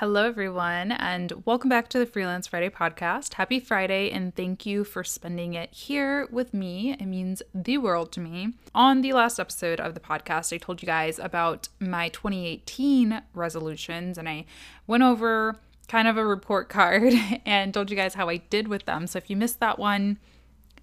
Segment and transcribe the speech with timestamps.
[0.00, 3.34] Hello, everyone, and welcome back to the Freelance Friday podcast.
[3.34, 6.92] Happy Friday, and thank you for spending it here with me.
[6.92, 8.54] It means the world to me.
[8.74, 14.16] On the last episode of the podcast, I told you guys about my 2018 resolutions,
[14.16, 14.46] and I
[14.86, 17.12] went over kind of a report card
[17.44, 19.06] and told you guys how I did with them.
[19.06, 20.16] So if you missed that one,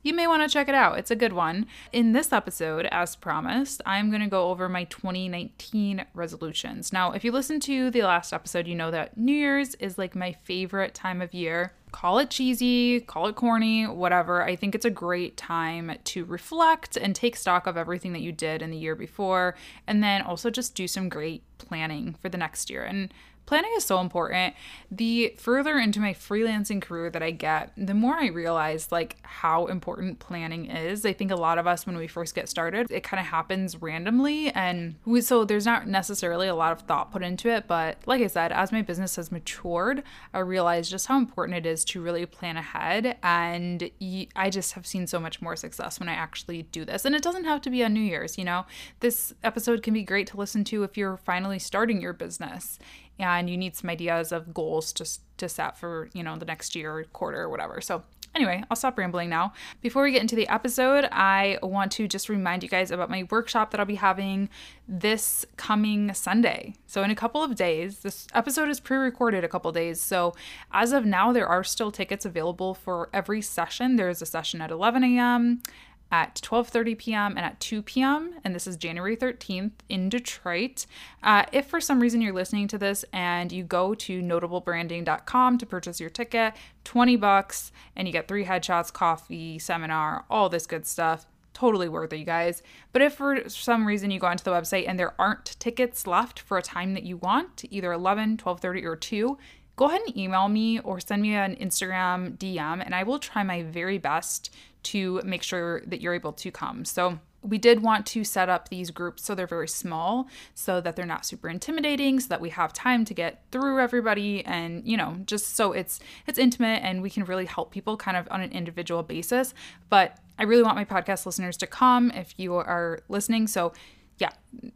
[0.08, 0.98] you may want to check it out.
[0.98, 1.68] It's a good one.
[1.92, 6.94] In this episode, as promised, I'm going to go over my 2019 resolutions.
[6.94, 10.16] Now, if you listen to the last episode, you know that New Year's is like
[10.16, 11.74] my favorite time of year.
[11.92, 14.44] Call it cheesy, call it corny, whatever.
[14.44, 18.32] I think it's a great time to reflect and take stock of everything that you
[18.32, 19.56] did in the year before,
[19.88, 22.84] and then also just do some great planning for the next year.
[22.84, 23.14] And
[23.48, 24.56] Planning is so important.
[24.92, 29.68] The further into my freelancing career that I get, the more I realize like how
[29.68, 31.06] important planning is.
[31.06, 33.82] I think a lot of us when we first get started, it kind of happens
[33.82, 37.98] randomly and we, so there's not necessarily a lot of thought put into it, but
[38.06, 40.04] like I said, as my business has matured,
[40.34, 43.90] I realize just how important it is to really plan ahead and
[44.36, 47.06] I just have seen so much more success when I actually do this.
[47.06, 48.66] And it doesn't have to be on New Year's, you know.
[49.00, 52.78] This episode can be great to listen to if you're finally starting your business
[53.20, 56.76] and you need some ideas of goals just to set for you know the next
[56.76, 58.04] year or quarter or whatever so
[58.38, 59.52] Anyway, I'll stop rambling now.
[59.82, 63.28] Before we get into the episode, I want to just remind you guys about my
[63.32, 64.50] workshop that I'll be having
[64.88, 66.76] this coming Sunday.
[66.86, 70.00] So, in a couple of days, this episode is pre recorded a couple days.
[70.00, 70.36] So,
[70.72, 73.96] as of now, there are still tickets available for every session.
[73.96, 75.64] There's a session at 11 a.m
[76.12, 77.38] at 12:30 p.m.
[77.38, 78.36] and at 2 p.m.
[78.44, 80.86] and this is January 13th in Detroit.
[81.24, 85.66] Uh, if for some reason you're listening to this and you go to notablebranding.com to
[85.66, 90.86] purchase your ticket, 20 bucks and you get three headshots, coffee, seminar, all this good
[90.86, 91.26] stuff.
[91.54, 92.62] Totally worth it, you guys.
[92.94, 96.40] But if for some reason you go onto the website and there aren't tickets left
[96.40, 99.38] for a time that you want, either 11, 12:30 or 2,
[99.76, 103.44] go ahead and email me or send me an Instagram DM and I will try
[103.44, 104.54] my very best
[104.92, 106.86] to make sure that you're able to come.
[106.86, 110.96] So we did want to set up these groups so they're very small so that
[110.96, 114.98] they're not super intimidating so that we have time to get through everybody and you
[114.98, 118.42] know just so it's it's intimate and we can really help people kind of on
[118.42, 119.54] an individual basis.
[119.90, 123.48] But i really want my podcast listeners to come if you are listening.
[123.48, 123.74] So
[124.18, 124.32] yeah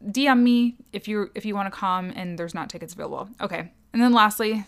[0.10, 3.30] dm me if you if you want to come and there's not tickets available.
[3.42, 4.66] Okay and then lastly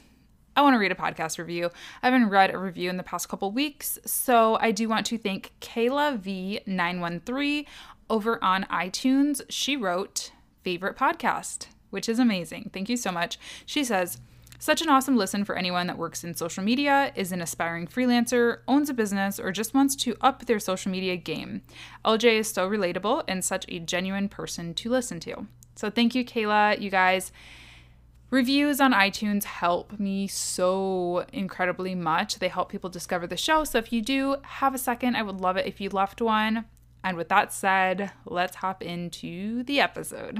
[0.55, 1.71] I want to read a podcast review.
[2.01, 5.17] I haven't read a review in the past couple weeks, so I do want to
[5.17, 7.65] thank Kayla V913
[8.09, 9.41] over on iTunes.
[9.49, 10.31] She wrote
[10.63, 12.69] favorite podcast, which is amazing.
[12.71, 13.39] Thank you so much.
[13.65, 14.19] She says,
[14.59, 18.59] such an awesome listen for anyone that works in social media, is an aspiring freelancer,
[18.65, 21.63] owns a business, or just wants to up their social media game.
[22.05, 25.47] LJ is so relatable and such a genuine person to listen to.
[25.75, 26.79] So thank you, Kayla.
[26.79, 27.33] You guys,
[28.33, 32.39] Reviews on iTunes help me so incredibly much.
[32.39, 33.63] They help people discover the show.
[33.63, 36.65] So if you do have a second, I would love it if you left one.
[37.03, 40.39] And with that said, let's hop into the episode.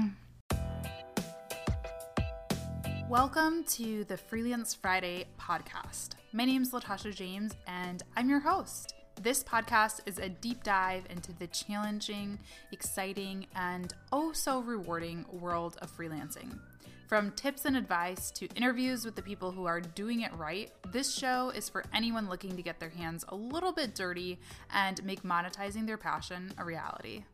[3.08, 6.14] Welcome to the Freelance Friday podcast.
[6.32, 8.92] My name is Latasha James, and I'm your host.
[9.22, 12.40] This podcast is a deep dive into the challenging,
[12.72, 16.58] exciting, and oh so rewarding world of freelancing.
[17.06, 21.14] From tips and advice to interviews with the people who are doing it right, this
[21.14, 24.40] show is for anyone looking to get their hands a little bit dirty
[24.72, 27.24] and make monetizing their passion a reality.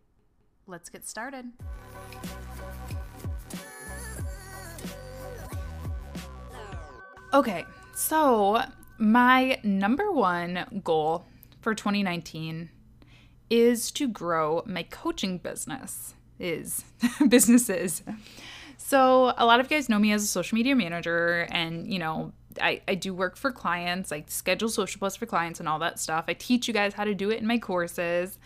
[0.67, 1.47] Let's get started.
[7.33, 7.65] Okay,
[7.95, 8.63] so
[8.99, 11.27] my number one goal
[11.61, 12.71] for 2019
[13.49, 16.15] is to grow my coaching business.
[16.41, 16.85] Is
[17.29, 18.03] businesses.
[18.91, 22.01] So, a lot of you guys know me as a social media manager, and you
[22.01, 25.79] know, I, I do work for clients, I schedule social posts for clients and all
[25.79, 26.25] that stuff.
[26.27, 28.37] I teach you guys how to do it in my courses,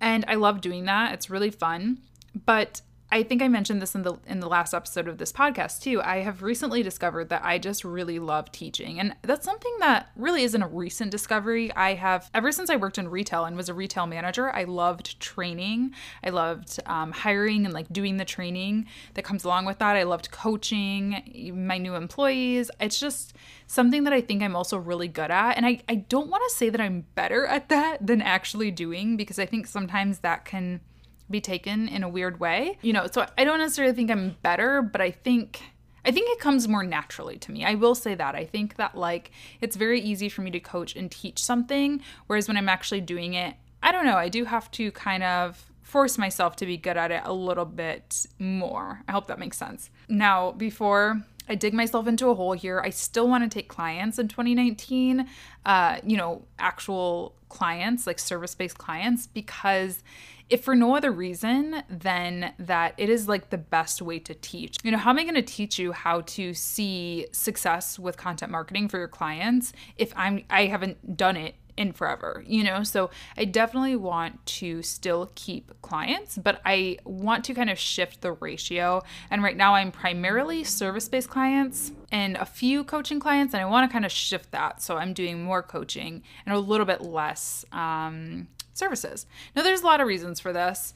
[0.00, 1.14] and I love doing that.
[1.14, 1.98] It's really fun.
[2.46, 2.80] But
[3.10, 6.02] I think I mentioned this in the in the last episode of this podcast too.
[6.02, 9.00] I have recently discovered that I just really love teaching.
[9.00, 11.72] And that's something that really isn't a recent discovery.
[11.74, 15.18] I have ever since I worked in retail and was a retail manager, I loved
[15.20, 15.94] training.
[16.22, 19.96] I loved um, hiring and like doing the training that comes along with that.
[19.96, 22.70] I loved coaching my new employees.
[22.78, 23.32] It's just
[23.66, 25.56] something that I think I'm also really good at.
[25.56, 29.16] And I, I don't want to say that I'm better at that than actually doing
[29.16, 30.80] because I think sometimes that can
[31.30, 32.78] be taken in a weird way.
[32.82, 35.62] You know, so I don't necessarily think I'm better, but I think
[36.04, 37.64] I think it comes more naturally to me.
[37.64, 38.34] I will say that.
[38.34, 39.30] I think that like
[39.60, 43.34] it's very easy for me to coach and teach something whereas when I'm actually doing
[43.34, 46.96] it, I don't know, I do have to kind of force myself to be good
[46.96, 49.02] at it a little bit more.
[49.08, 49.90] I hope that makes sense.
[50.08, 52.80] Now, before I dig myself into a hole here.
[52.80, 55.28] I still want to take clients in 2019,
[55.64, 60.02] uh, you know, actual clients, like service based clients, because
[60.50, 64.76] if for no other reason than that it is like the best way to teach.
[64.82, 68.50] You know, how am I going to teach you how to see success with content
[68.50, 72.82] marketing for your clients if I'm I haven't done it in forever, you know?
[72.82, 78.20] So I definitely want to still keep clients, but I want to kind of shift
[78.20, 79.02] the ratio.
[79.30, 83.66] And right now I'm primarily service based clients and a few coaching clients, and I
[83.66, 84.82] want to kind of shift that.
[84.82, 89.26] So I'm doing more coaching and a little bit less um, services.
[89.54, 90.92] Now, there's a lot of reasons for this.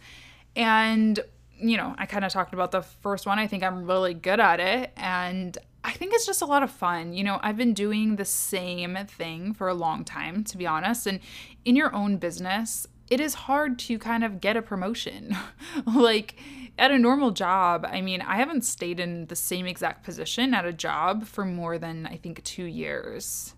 [0.57, 1.21] And
[1.59, 3.39] you know, I kind of talked about the first one.
[3.39, 4.91] I think I'm really good at it.
[4.97, 7.13] And I think it's just a lot of fun.
[7.13, 11.07] You know, I've been doing the same thing for a long time, to be honest.
[11.07, 11.21] And
[11.65, 15.37] in your own business, it is hard to kind of get a promotion.
[15.87, 16.37] like
[16.79, 20.65] at a normal job, I mean, I haven't stayed in the same exact position at
[20.65, 23.55] a job for more than, I think, two years.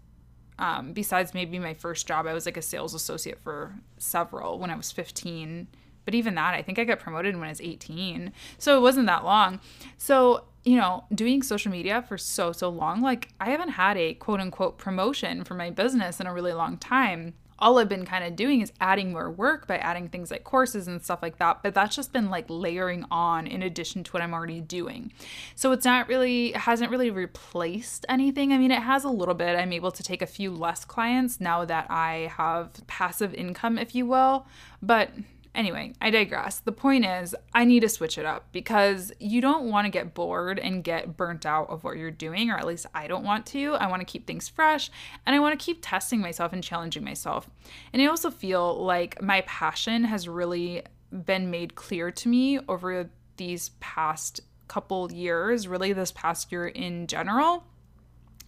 [0.59, 4.71] Um, besides maybe my first job, I was like a sales associate for several when
[4.71, 5.69] I was 15.
[6.05, 8.33] But even that, I think I got promoted when I was 18.
[8.59, 9.61] So it wasn't that long.
[9.99, 14.15] So you know, doing social media for so, so long, like I haven't had a
[14.15, 17.35] quote unquote promotion for my business in a really long time.
[17.57, 20.89] All I've been kind of doing is adding more work by adding things like courses
[20.89, 21.63] and stuff like that.
[21.63, 25.13] But that's just been like layering on in addition to what I'm already doing.
[25.55, 28.53] So it's not really, hasn't really replaced anything.
[28.53, 29.57] I mean, it has a little bit.
[29.57, 33.95] I'm able to take a few less clients now that I have passive income, if
[33.95, 34.47] you will.
[34.83, 35.11] But
[35.55, 36.59] Anyway, I digress.
[36.59, 40.13] The point is, I need to switch it up because you don't want to get
[40.13, 43.47] bored and get burnt out of what you're doing, or at least I don't want
[43.47, 43.75] to.
[43.75, 44.91] I want to keep things fresh
[45.25, 47.49] and I want to keep testing myself and challenging myself.
[47.93, 53.11] And I also feel like my passion has really been made clear to me over
[53.37, 57.65] these past couple years, really, this past year in general.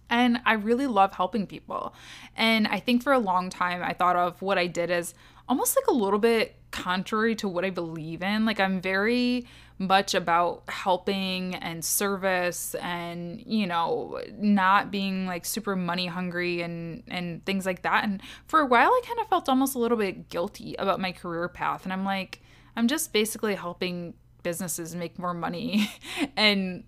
[0.09, 1.93] And I really love helping people.
[2.35, 5.13] And I think for a long time, I thought of what I did as
[5.49, 8.45] almost like a little bit contrary to what I believe in.
[8.45, 9.45] Like I'm very
[9.79, 17.03] much about helping and service and you know not being like super money hungry and
[17.07, 19.97] and things like that and for a while I kind of felt almost a little
[19.97, 22.41] bit guilty about my career path and I'm like
[22.75, 25.91] I'm just basically helping businesses make more money
[26.35, 26.83] and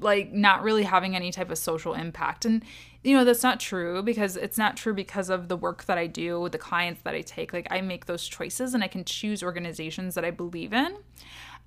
[0.00, 2.44] like not really having any type of social impact.
[2.44, 2.64] And
[3.02, 6.06] you know, that's not true because it's not true because of the work that I
[6.06, 7.52] do, the clients that I take.
[7.52, 10.96] Like I make those choices and I can choose organizations that I believe in.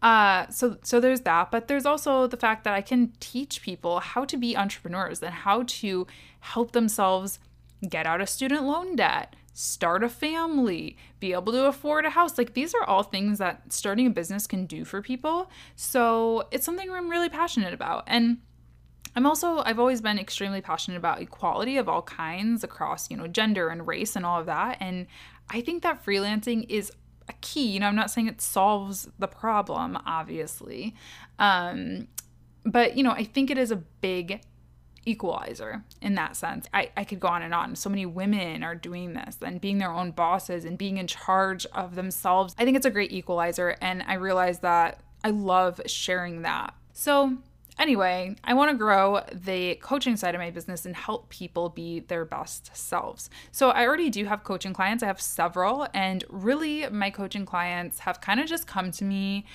[0.01, 3.99] Uh, so so there's that, but there's also the fact that I can teach people
[3.99, 6.07] how to be entrepreneurs and how to
[6.41, 7.39] help themselves
[7.87, 12.37] get out of student loan debt, start a family, be able to afford a house.
[12.37, 15.49] Like these are all things that starting a business can do for people.
[15.77, 18.03] So it's something I'm really passionate about.
[18.05, 18.39] And
[19.15, 23.27] I'm also I've always been extremely passionate about equality of all kinds across, you know,
[23.27, 24.77] gender and race and all of that.
[24.81, 25.07] And
[25.49, 26.91] I think that freelancing is
[27.29, 27.67] a key.
[27.67, 30.95] You know, I'm not saying it solves the problem, obviously.
[31.39, 32.09] Um,
[32.65, 34.41] but you know, I think it is a big
[35.05, 36.67] equalizer in that sense.
[36.73, 37.75] I, I could go on and on.
[37.75, 41.65] So many women are doing this and being their own bosses and being in charge
[41.67, 42.55] of themselves.
[42.57, 43.75] I think it's a great equalizer.
[43.81, 46.75] And I realize that I love sharing that.
[46.93, 47.37] So,
[47.79, 52.01] anyway, I want to grow the coaching side of my business and help people be
[52.01, 53.29] their best selves.
[53.51, 55.87] So, I already do have coaching clients, I have several.
[55.93, 59.45] And really, my coaching clients have kind of just come to me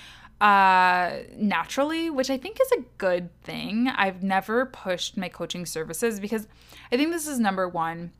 [0.41, 3.89] uh, naturally, which I think is a good thing.
[3.89, 6.49] I've never pushed my coaching services because
[6.91, 8.13] I think this is number one.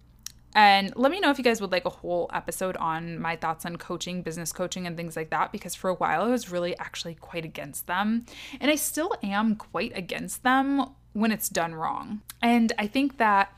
[0.55, 3.65] And let me know if you guys would like a whole episode on my thoughts
[3.65, 6.77] on coaching, business coaching, and things like that, because for a while I was really
[6.79, 8.27] actually quite against them.
[8.61, 12.23] And I still am quite against them when it's done wrong.
[12.43, 13.53] And I think that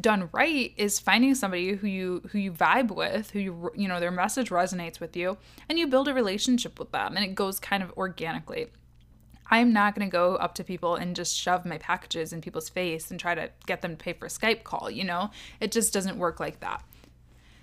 [0.00, 3.98] done right is finding somebody who you who you vibe with who you you know
[3.98, 5.38] their message resonates with you
[5.68, 8.66] and you build a relationship with them and it goes kind of organically
[9.48, 12.68] I'm not going to go up to people and just shove my packages in people's
[12.68, 15.30] face and try to get them to pay for a Skype call, you know?
[15.60, 16.82] It just doesn't work like that.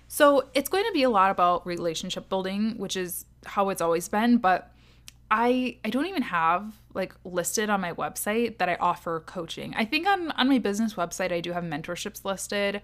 [0.08, 4.08] So, it's going to be a lot about relationship building, which is how it's always
[4.08, 4.73] been, but
[5.30, 9.74] I I don't even have like listed on my website that I offer coaching.
[9.76, 12.82] I think on on my business website I do have mentorships listed,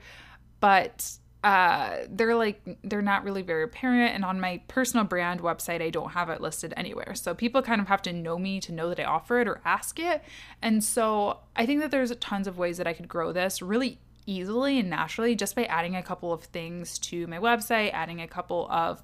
[0.60, 5.80] but uh they're like they're not really very apparent and on my personal brand website
[5.80, 7.14] I don't have it listed anywhere.
[7.14, 9.60] So people kind of have to know me to know that I offer it or
[9.64, 10.22] ask it.
[10.60, 13.98] And so I think that there's tons of ways that I could grow this really
[14.26, 18.28] easily and naturally just by adding a couple of things to my website, adding a
[18.28, 19.02] couple of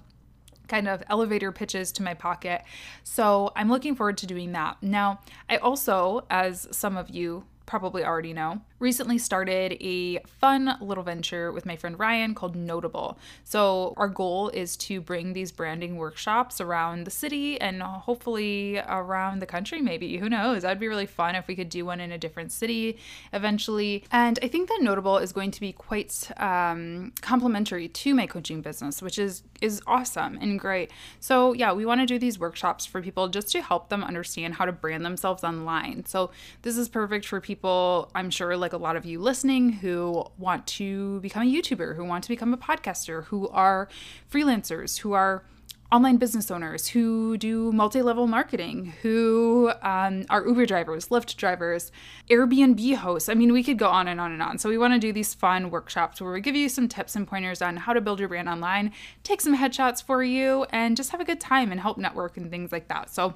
[0.68, 2.62] kind of elevator pitches to my pocket.
[3.04, 4.76] So I'm looking forward to doing that.
[4.82, 11.04] Now, I also, as some of you probably already know, recently started a fun little
[11.04, 13.18] venture with my friend Ryan called Notable.
[13.44, 19.40] So, our goal is to bring these branding workshops around the city and hopefully around
[19.40, 20.16] the country, maybe.
[20.18, 20.62] Who knows?
[20.62, 22.98] That'd be really fun if we could do one in a different city
[23.32, 24.04] eventually.
[24.12, 28.60] And I think that Notable is going to be quite um, complementary to my coaching
[28.60, 30.90] business, which is is awesome and great.
[31.20, 34.54] So, yeah, we want to do these workshops for people just to help them understand
[34.54, 36.04] how to brand themselves online.
[36.06, 36.30] So,
[36.62, 40.66] this is perfect for people, I'm sure, like a lot of you listening who want
[40.66, 43.88] to become a YouTuber, who want to become a podcaster, who are
[44.30, 45.44] freelancers, who are
[45.92, 51.92] online business owners who do multi level marketing, who um, are Uber drivers, Lyft drivers,
[52.28, 53.28] Airbnb hosts.
[53.28, 54.58] I mean, we could go on and on and on.
[54.58, 57.26] So, we want to do these fun workshops where we give you some tips and
[57.26, 58.92] pointers on how to build your brand online,
[59.22, 62.50] take some headshots for you, and just have a good time and help network and
[62.50, 63.10] things like that.
[63.10, 63.34] So,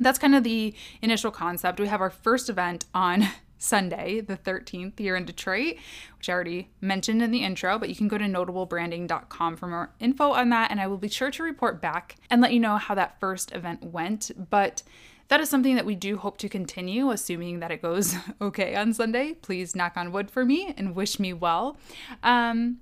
[0.00, 1.78] that's kind of the initial concept.
[1.78, 3.28] We have our first event on
[3.62, 5.76] Sunday, the 13th, here in Detroit,
[6.18, 9.92] which I already mentioned in the intro, but you can go to notablebranding.com for more
[10.00, 10.70] info on that.
[10.70, 13.52] And I will be sure to report back and let you know how that first
[13.52, 14.32] event went.
[14.50, 14.82] But
[15.28, 18.92] that is something that we do hope to continue, assuming that it goes okay on
[18.92, 19.34] Sunday.
[19.34, 21.76] Please knock on wood for me and wish me well.
[22.24, 22.78] Um,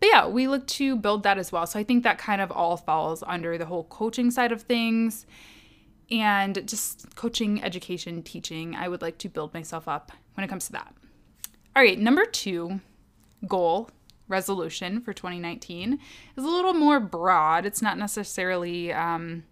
[0.00, 1.66] but yeah, we look to build that as well.
[1.66, 5.26] So I think that kind of all falls under the whole coaching side of things
[6.10, 8.74] and just coaching, education, teaching.
[8.74, 10.94] I would like to build myself up when it comes to that.
[11.76, 12.80] All right, number two
[13.46, 13.90] goal
[14.28, 15.98] resolution for 2019
[16.36, 17.66] is a little more broad.
[17.66, 19.44] It's not necessarily um,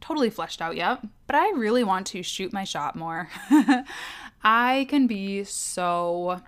[0.00, 3.28] totally fleshed out yet, but I really want to shoot my shot more.
[4.42, 6.40] I can be so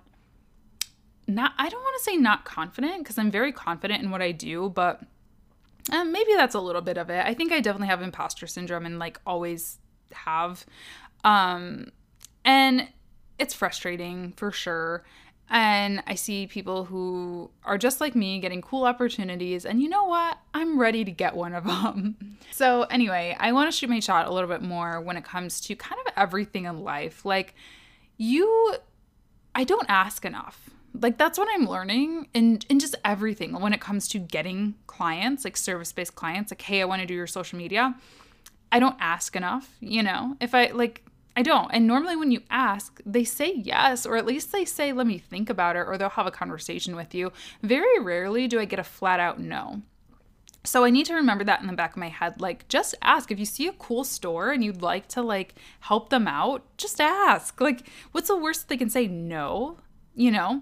[1.27, 4.31] not, I don't want to say not confident because I'm very confident in what I
[4.31, 5.01] do, but
[5.91, 7.25] um, maybe that's a little bit of it.
[7.25, 9.79] I think I definitely have imposter syndrome and like always
[10.11, 10.65] have.
[11.23, 11.91] Um,
[12.45, 12.89] and
[13.37, 15.03] it's frustrating for sure.
[15.51, 19.65] And I see people who are just like me getting cool opportunities.
[19.65, 20.37] And you know what?
[20.53, 22.37] I'm ready to get one of them.
[22.51, 25.59] so, anyway, I want to shoot my shot a little bit more when it comes
[25.61, 27.25] to kind of everything in life.
[27.25, 27.55] Like,
[28.17, 28.75] you,
[29.55, 30.69] I don't ask enough.
[30.93, 35.43] Like that's what I'm learning in in just everything when it comes to getting clients,
[35.43, 37.95] like service-based clients, like hey, I want to do your social media.
[38.71, 40.37] I don't ask enough, you know.
[40.39, 41.03] If I like
[41.35, 41.71] I don't.
[41.71, 45.17] And normally when you ask, they say yes, or at least they say, let me
[45.17, 47.31] think about it, or they'll have a conversation with you.
[47.63, 49.81] Very rarely do I get a flat out no.
[50.65, 52.41] So I need to remember that in the back of my head.
[52.41, 53.31] Like, just ask.
[53.31, 56.99] If you see a cool store and you'd like to like help them out, just
[56.99, 57.61] ask.
[57.61, 59.07] Like, what's the worst they can say?
[59.07, 59.77] No
[60.19, 60.61] you know?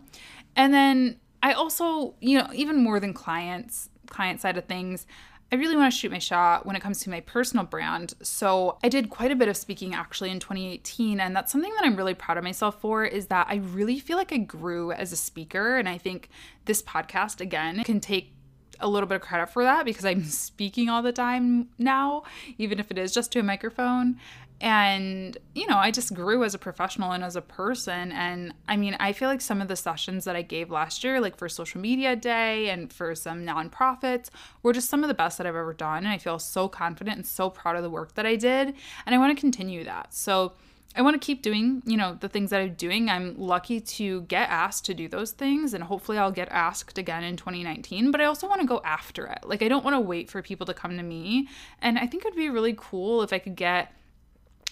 [0.56, 5.06] And then I also, you know, even more than clients, client side of things,
[5.52, 8.14] I really want to shoot my shot when it comes to my personal brand.
[8.22, 11.20] So I did quite a bit of speaking actually in 2018.
[11.20, 14.18] And that's something that I'm really proud of myself for is that I really feel
[14.18, 15.78] like I grew as a speaker.
[15.78, 16.30] And I think
[16.66, 18.34] this podcast, again, can take
[18.80, 22.24] a little bit of credit for that because I'm speaking all the time now,
[22.58, 24.18] even if it is just to a microphone
[24.60, 28.76] and you know i just grew as a professional and as a person and i
[28.76, 31.48] mean i feel like some of the sessions that i gave last year like for
[31.48, 34.30] social media day and for some nonprofits
[34.64, 37.18] were just some of the best that i've ever done and i feel so confident
[37.18, 38.74] and so proud of the work that i did
[39.06, 40.54] and i want to continue that so
[40.96, 43.08] I want to keep doing, you know, the things that I'm doing.
[43.08, 47.24] I'm lucky to get asked to do those things and hopefully I'll get asked again
[47.24, 49.40] in 2019, but I also want to go after it.
[49.44, 51.50] Like I don't want to wait for people to come to me.
[51.84, 53.94] And I think it'd be really cool if I could get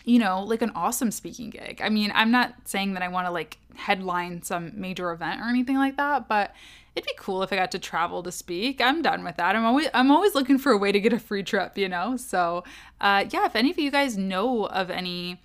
[0.06, 1.82] you know, like an awesome speaking gig.
[1.84, 5.46] I mean, I'm not saying that I want to like headline some major event or
[5.46, 6.54] anything like that, but
[6.96, 8.80] it'd be cool if I got to travel to speak.
[8.82, 9.56] I'm done with that.
[9.56, 12.18] I'm always I'm always looking for a way to get a free trip, you know.
[12.18, 12.64] So,
[13.02, 15.42] uh, yeah, if any of you guys know of any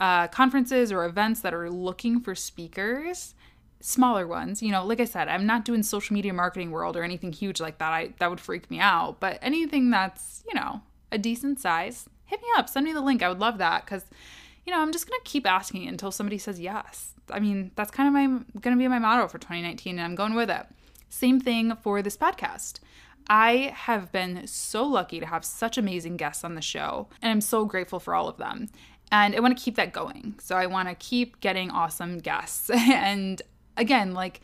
[0.00, 3.34] uh, conferences or events that are looking for speakers,
[3.80, 7.04] smaller ones, you know, like I said, I'm not doing social media marketing world or
[7.04, 7.92] anything huge like that.
[7.92, 9.20] I that would freak me out.
[9.20, 13.22] But anything that's you know a decent size, hit me up, send me the link.
[13.22, 14.04] I would love that because,
[14.64, 17.12] you know, I'm just going to keep asking until somebody says yes.
[17.28, 18.26] I mean, that's kind of my
[18.60, 20.66] going to be my motto for 2019, and I'm going with it.
[21.08, 22.78] Same thing for this podcast.
[23.28, 27.40] I have been so lucky to have such amazing guests on the show, and I'm
[27.40, 28.70] so grateful for all of them.
[29.12, 30.36] And I want to keep that going.
[30.38, 32.70] So I want to keep getting awesome guests.
[32.74, 33.42] and
[33.76, 34.40] again, like,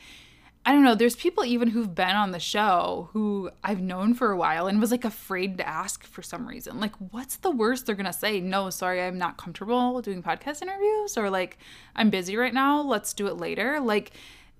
[0.66, 4.32] I don't know, there's people even who've been on the show who I've known for
[4.32, 6.80] a while and was like afraid to ask for some reason.
[6.80, 8.40] Like, what's the worst they're gonna say?
[8.40, 11.58] No, sorry, I'm not comfortable doing podcast interviews, or like,
[11.94, 13.78] I'm busy right now, let's do it later.
[13.78, 14.10] Like,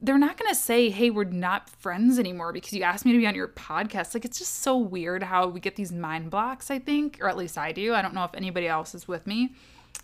[0.01, 3.19] they're not going to say, hey, we're not friends anymore because you asked me to
[3.19, 4.13] be on your podcast.
[4.13, 7.37] Like, it's just so weird how we get these mind blocks, I think, or at
[7.37, 7.95] least I do.
[7.95, 9.55] I don't know if anybody else is with me.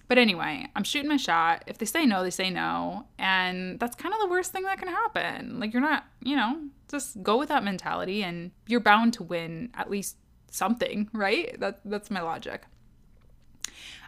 [0.08, 1.64] But anyway, I'm shooting my shot.
[1.66, 3.06] If they say no, they say no.
[3.18, 5.58] And that's kind of the worst thing that can happen.
[5.58, 9.70] Like, you're not, you know, just go with that mentality and you're bound to win
[9.74, 10.16] at least
[10.50, 11.58] something, right?
[11.60, 12.64] That, that's my logic.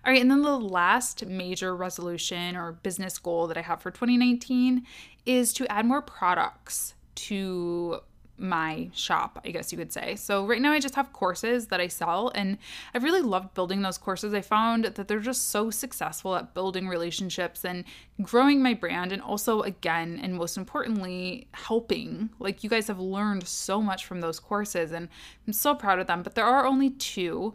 [0.07, 3.91] All right, and then the last major resolution or business goal that I have for
[3.91, 4.85] 2019
[5.25, 8.01] is to add more products to
[8.37, 10.17] my shop, I guess you could say.
[10.17, 12.59] So right now I just have courses that I sell and
[12.93, 14.35] I've really loved building those courses.
[14.35, 17.85] I found that they're just so successful at building relationships and
[18.23, 22.31] growing my brand and also again and most importantly helping.
[22.39, 25.09] Like you guys have learned so much from those courses and
[25.47, 27.55] I'm so proud of them, but there are only two.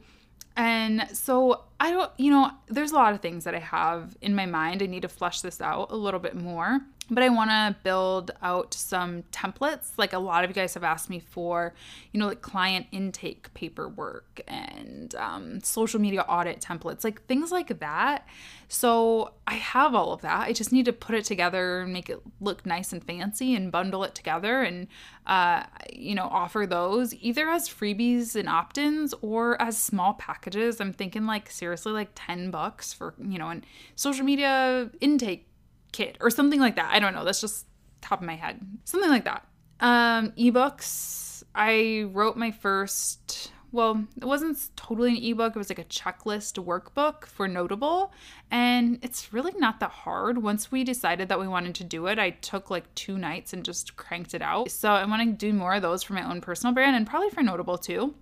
[0.55, 4.35] And so I don't, you know, there's a lot of things that I have in
[4.35, 4.81] my mind.
[4.81, 8.31] I need to flesh this out a little bit more but I want to build
[8.41, 9.91] out some templates.
[9.97, 11.73] Like a lot of you guys have asked me for,
[12.11, 17.79] you know, like client intake paperwork and um, social media audit templates, like things like
[17.79, 18.27] that.
[18.67, 20.47] So I have all of that.
[20.47, 23.71] I just need to put it together and make it look nice and fancy and
[23.71, 24.87] bundle it together and,
[25.25, 30.79] uh, you know, offer those either as freebies and opt ins or as small packages.
[30.79, 35.48] I'm thinking like seriously, like 10 bucks for, you know, and social media intake
[35.91, 36.91] kid or something like that.
[36.91, 37.23] I don't know.
[37.25, 37.65] That's just
[38.01, 38.59] top of my head.
[38.85, 39.45] Something like that.
[39.79, 41.43] Um, ebooks.
[41.55, 46.63] I wrote my first well, it wasn't totally an ebook, it was like a checklist
[46.63, 48.11] workbook for Notable.
[48.49, 50.41] And it's really not that hard.
[50.41, 53.63] Once we decided that we wanted to do it, I took like two nights and
[53.63, 54.71] just cranked it out.
[54.71, 57.29] So I want to do more of those for my own personal brand and probably
[57.29, 58.15] for Notable too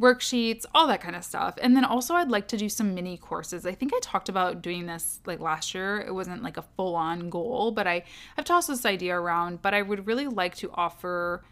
[0.00, 1.54] worksheets, all that kind of stuff.
[1.62, 3.64] And then also I'd like to do some mini courses.
[3.64, 6.00] I think I talked about doing this like last year.
[6.00, 8.04] It wasn't like a full-on goal, but I
[8.36, 11.44] I've tossed this idea around, but I would really like to offer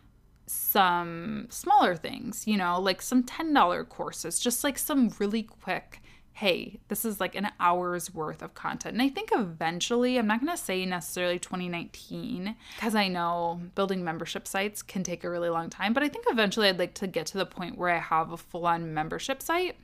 [0.46, 6.02] some smaller things, you know, like some $10 courses, just like some really quick
[6.34, 8.94] hey, this is like an hour's worth of content.
[8.94, 14.02] And I think eventually, I'm not going to say necessarily 2019, because I know building
[14.02, 17.06] membership sites can take a really long time, but I think eventually I'd like to
[17.06, 19.76] get to the point where I have a full on membership site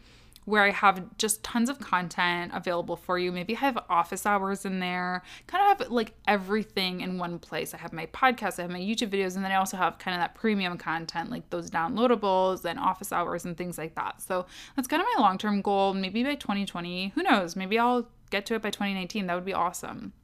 [0.49, 3.31] where I have just tons of content available for you.
[3.31, 7.75] Maybe I have office hours in there, kind of have like everything in one place.
[7.75, 10.15] I have my podcast, I have my YouTube videos, and then I also have kind
[10.15, 14.23] of that premium content, like those downloadables and office hours and things like that.
[14.23, 15.93] So that's kind of my long term goal.
[15.93, 17.55] Maybe by 2020, who knows?
[17.55, 19.27] Maybe I'll get to it by 2019.
[19.27, 20.15] That would be awesome.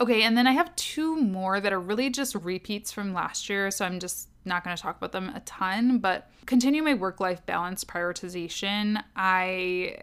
[0.00, 3.70] Okay, and then I have two more that are really just repeats from last year.
[3.70, 7.20] So I'm just not going to talk about them a ton, but continue my work
[7.20, 9.02] life balance prioritization.
[9.14, 9.96] I,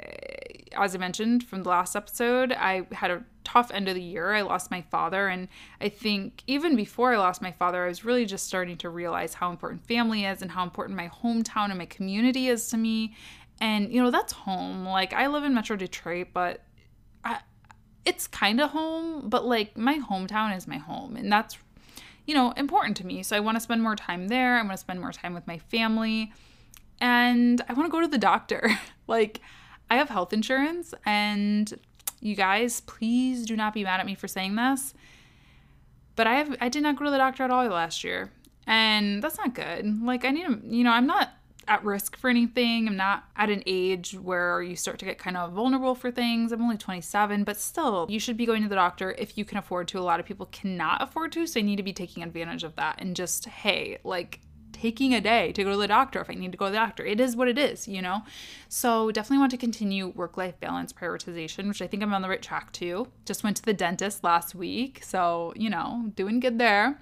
[0.77, 4.33] as I mentioned from the last episode, I had a tough end of the year.
[4.33, 5.29] I lost my father.
[5.29, 5.47] And
[5.81, 9.33] I think even before I lost my father, I was really just starting to realize
[9.33, 13.15] how important family is and how important my hometown and my community is to me.
[13.59, 14.85] And, you know, that's home.
[14.85, 16.61] Like, I live in Metro Detroit, but
[18.07, 21.15] it's kind of home, but like my hometown is my home.
[21.15, 21.57] And that's
[22.27, 23.23] you know, important to me.
[23.23, 24.57] So I want to spend more time there.
[24.57, 26.31] I want to spend more time with my family.
[26.99, 28.69] And I want to go to the doctor.
[29.07, 29.39] like,
[29.89, 31.73] I have health insurance, and
[32.19, 34.93] you guys, please do not be mad at me for saying this.
[36.17, 38.31] But I have I did not go to the doctor at all last year.
[38.65, 40.03] And that's not good.
[40.03, 41.29] Like I need to, you know, I'm not
[41.67, 42.87] at risk for anything.
[42.87, 46.51] I'm not at an age where you start to get kind of vulnerable for things.
[46.51, 49.57] I'm only 27, but still, you should be going to the doctor if you can
[49.57, 49.99] afford to.
[49.99, 52.75] A lot of people cannot afford to, so I need to be taking advantage of
[52.75, 54.41] that and just, hey, like,
[54.73, 56.77] taking a day to go to the doctor if I need to go to the
[56.77, 57.03] doctor.
[57.03, 58.21] It is what it is, you know?
[58.69, 62.29] So definitely want to continue work life balance prioritization, which I think I'm on the
[62.29, 63.07] right track to.
[63.25, 67.01] Just went to the dentist last week, so, you know, doing good there.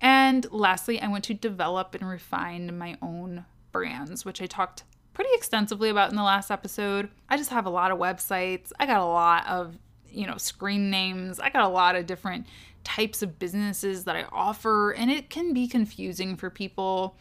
[0.00, 5.30] And lastly, I want to develop and refine my own brands, which I talked pretty
[5.34, 7.10] extensively about in the last episode.
[7.28, 8.72] I just have a lot of websites.
[8.78, 9.76] I got a lot of,
[10.08, 11.40] you know, screen names.
[11.40, 12.46] I got a lot of different
[12.84, 17.16] types of businesses that I offer, and it can be confusing for people.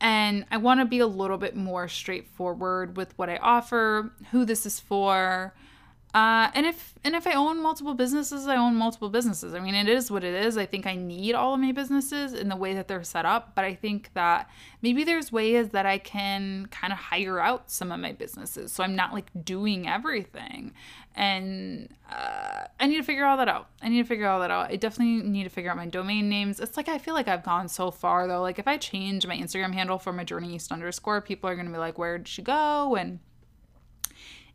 [0.00, 4.44] And I want to be a little bit more straightforward with what I offer, who
[4.44, 5.54] this is for,
[6.16, 9.52] uh, and if and if I own multiple businesses, I own multiple businesses.
[9.52, 10.56] I mean, it is what it is.
[10.56, 13.54] I think I need all of my businesses in the way that they're set up,
[13.54, 14.48] but I think that
[14.80, 18.82] maybe there's ways that I can kind of hire out some of my businesses, so
[18.82, 20.72] I'm not like doing everything.
[21.14, 23.68] And uh, I need to figure all that out.
[23.82, 24.70] I need to figure all that out.
[24.70, 26.60] I definitely need to figure out my domain names.
[26.60, 28.40] It's like I feel like I've gone so far though.
[28.40, 31.68] Like if I change my Instagram handle from a journey east underscore, people are gonna
[31.68, 33.18] be like, "Where did she go?" and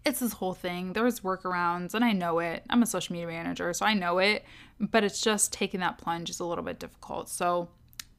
[0.05, 0.93] it's this whole thing.
[0.93, 2.63] There's workarounds, and I know it.
[2.69, 4.43] I'm a social media manager, so I know it,
[4.79, 7.29] but it's just taking that plunge is a little bit difficult.
[7.29, 7.69] So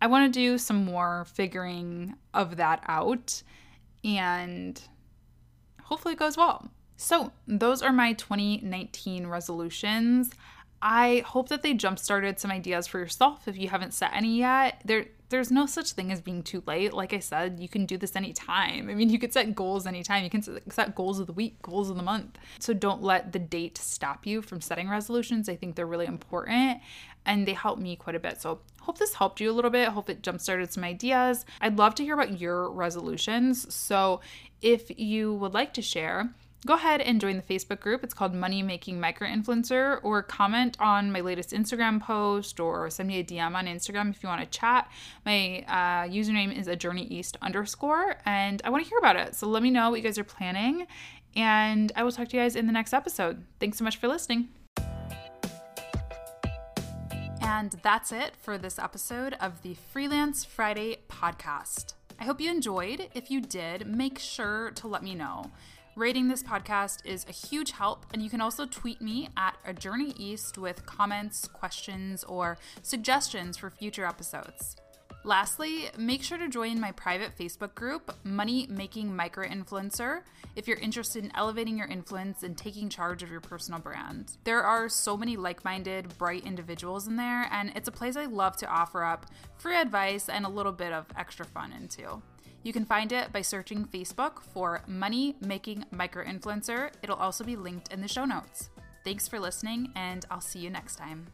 [0.00, 3.42] I want to do some more figuring of that out,
[4.04, 4.80] and
[5.82, 6.68] hopefully it goes well.
[6.96, 10.30] So, those are my 2019 resolutions.
[10.84, 14.38] I hope that they jump started some ideas for yourself if you haven't set any
[14.38, 14.82] yet.
[14.84, 16.92] There there's no such thing as being too late.
[16.92, 18.90] Like I said, you can do this anytime.
[18.90, 20.24] I mean, you could set goals anytime.
[20.24, 22.38] You can set goals of the week, goals of the month.
[22.58, 25.48] So don't let the date stop you from setting resolutions.
[25.48, 26.80] I think they're really important
[27.24, 28.42] and they help me quite a bit.
[28.42, 29.88] So hope this helped you a little bit.
[29.88, 31.46] Hope it jump started some ideas.
[31.62, 33.74] I'd love to hear about your resolutions.
[33.74, 34.20] So
[34.60, 36.34] if you would like to share,
[36.66, 38.04] go ahead and join the Facebook group.
[38.04, 43.08] It's called Money Making Micro Influencer, or comment on my latest Instagram post, or send
[43.08, 44.90] me a DM on Instagram if you want to chat.
[45.26, 49.34] My uh, username is a journey east underscore, and I want to hear about it.
[49.34, 50.86] So let me know what you guys are planning,
[51.34, 53.44] and I will talk to you guys in the next episode.
[53.58, 54.48] Thanks so much for listening.
[57.44, 61.94] And that's it for this episode of the Freelance Friday podcast.
[62.20, 63.08] I hope you enjoyed.
[63.14, 65.50] If you did, make sure to let me know.
[65.94, 69.74] Rating this podcast is a huge help, and you can also tweet me at a
[69.74, 74.76] journey east with comments, questions, or suggestions for future episodes.
[75.22, 80.22] Lastly, make sure to join my private Facebook group, Money Making Micro Influencer,
[80.56, 84.38] if you're interested in elevating your influence and taking charge of your personal brand.
[84.44, 88.24] There are so many like minded, bright individuals in there, and it's a place I
[88.24, 89.26] love to offer up
[89.58, 92.22] free advice and a little bit of extra fun into.
[92.62, 96.90] You can find it by searching Facebook for Money Making Micro Influencer.
[97.02, 98.70] It'll also be linked in the show notes.
[99.04, 101.26] Thanks for listening, and I'll see you next time.